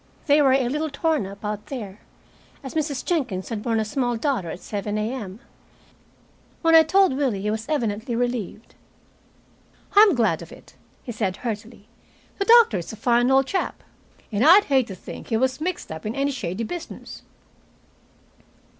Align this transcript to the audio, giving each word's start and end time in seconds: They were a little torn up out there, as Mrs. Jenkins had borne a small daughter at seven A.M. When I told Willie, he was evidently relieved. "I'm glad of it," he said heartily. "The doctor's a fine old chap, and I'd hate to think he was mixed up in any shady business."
They 0.25 0.41
were 0.41 0.53
a 0.53 0.67
little 0.67 0.89
torn 0.89 1.27
up 1.27 1.45
out 1.45 1.67
there, 1.67 1.99
as 2.63 2.73
Mrs. 2.73 3.05
Jenkins 3.05 3.49
had 3.49 3.61
borne 3.61 3.79
a 3.79 3.85
small 3.85 4.17
daughter 4.17 4.49
at 4.49 4.59
seven 4.61 4.97
A.M. 4.97 5.39
When 6.63 6.73
I 6.73 6.81
told 6.81 7.15
Willie, 7.15 7.43
he 7.43 7.51
was 7.51 7.69
evidently 7.69 8.15
relieved. 8.15 8.73
"I'm 9.95 10.15
glad 10.15 10.41
of 10.41 10.51
it," 10.51 10.73
he 11.03 11.11
said 11.11 11.37
heartily. 11.45 11.87
"The 12.39 12.45
doctor's 12.45 12.91
a 12.91 12.95
fine 12.95 13.29
old 13.29 13.45
chap, 13.45 13.83
and 14.31 14.43
I'd 14.43 14.63
hate 14.63 14.87
to 14.87 14.95
think 14.95 15.27
he 15.27 15.37
was 15.37 15.61
mixed 15.61 15.91
up 15.91 16.03
in 16.03 16.15
any 16.15 16.31
shady 16.31 16.63
business." 16.63 17.21